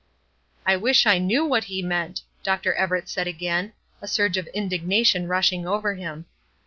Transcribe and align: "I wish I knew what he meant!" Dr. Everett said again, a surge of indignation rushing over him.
"I 0.65 0.77
wish 0.77 1.05
I 1.05 1.19
knew 1.19 1.45
what 1.45 1.65
he 1.65 1.83
meant!" 1.83 2.23
Dr. 2.41 2.73
Everett 2.73 3.07
said 3.07 3.27
again, 3.27 3.73
a 4.01 4.07
surge 4.07 4.35
of 4.35 4.47
indignation 4.47 5.27
rushing 5.27 5.67
over 5.67 5.93
him. 5.93 6.25